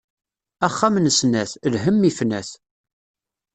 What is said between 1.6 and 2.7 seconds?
lhemm ifna-t.